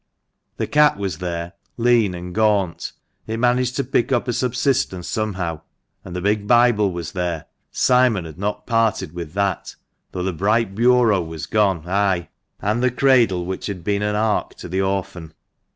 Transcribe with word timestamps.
The 0.57 0.65
cat 0.65 0.97
was 0.97 1.19
there, 1.19 1.53
lean 1.77 2.15
and 2.15 2.33
gaunt; 2.33 2.93
it 3.27 3.37
managed 3.37 3.75
to 3.75 3.83
pick 3.83 4.11
up 4.11 4.27
a 4.27 4.33
subsistence 4.33 5.07
some 5.07 5.33
how; 5.33 5.61
and 6.03 6.15
the 6.15 6.21
big 6.21 6.47
bible 6.47 6.91
was 6.91 7.11
there— 7.11 7.45
Simon 7.71 8.25
had 8.25 8.39
not 8.39 8.65
parted 8.65 9.13
with 9.13 9.33
that, 9.33 9.75
though 10.11 10.23
the 10.23 10.33
bright 10.33 10.73
bureau 10.73 11.21
was 11.21 11.45
gone, 11.45 11.83
ay, 11.85 12.29
and 12.59 12.81
the 12.81 12.89
cradle 12.89 13.45
which 13.45 13.67
had 13.67 13.83
been 13.83 14.01
an 14.01 14.15
ark 14.15 14.55
to 14.55 14.67
the 14.67 14.81
orphan. 14.81 15.35